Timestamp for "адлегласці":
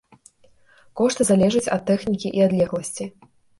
2.49-3.11